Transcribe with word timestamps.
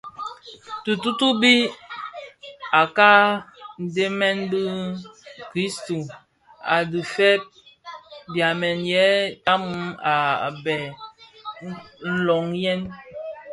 Dhitutubi 0.85 1.53
di 1.65 2.85
ka 2.97 3.11
dhembèn 3.93 4.37
bi- 4.51 4.97
kristus 5.51 6.05
a 6.73 6.75
dhifeg 6.91 7.41
byamèn 8.33 8.79
yë 8.95 9.09
tannum 9.45 9.83
a 10.13 10.15
bheg 10.63 10.83
nloghèn. 12.15 12.81